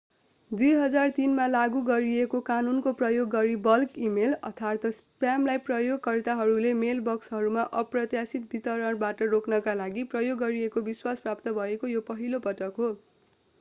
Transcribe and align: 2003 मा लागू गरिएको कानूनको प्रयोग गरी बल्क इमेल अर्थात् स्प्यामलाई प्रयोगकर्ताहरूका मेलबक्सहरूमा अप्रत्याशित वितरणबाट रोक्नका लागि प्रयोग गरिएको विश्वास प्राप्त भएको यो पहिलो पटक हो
2003 0.51 1.33
मा 1.33 1.43
लागू 1.47 1.81
गरिएको 1.89 2.39
कानूनको 2.45 2.93
प्रयोग 3.01 3.27
गरी 3.29 3.57
बल्क 3.67 3.99
इमेल 4.07 4.31
अर्थात् 4.49 4.87
स्प्यामलाई 4.93 5.61
प्रयोगकर्ताहरूका 5.67 6.73
मेलबक्सहरूमा 6.79 7.65
अप्रत्याशित 7.81 8.47
वितरणबाट 8.53 9.21
रोक्नका 9.29 9.75
लागि 9.75 10.07
प्रयोग 10.15 10.39
गरिएको 10.39 10.83
विश्वास 10.83 11.21
प्राप्त 11.21 11.55
भएको 11.55 11.93
यो 11.93 12.01
पहिलो 12.07 12.41
पटक 12.41 12.83
हो 12.83 12.91